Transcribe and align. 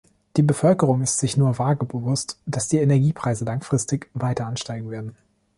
Die 0.35 0.41
Bevölkerung 0.41 1.03
ist 1.03 1.19
sich 1.19 1.37
nur 1.37 1.59
vage 1.59 1.85
bewusst, 1.85 2.39
dass 2.47 2.67
die 2.67 2.79
Energiepreise 2.79 3.45
langfristig 3.45 4.09
weiter 4.15 4.47
ansteigen 4.47 4.89
werden. 4.89 5.15